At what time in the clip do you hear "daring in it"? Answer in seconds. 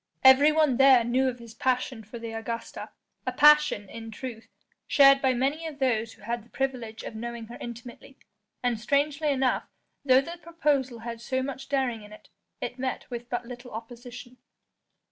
11.69-12.29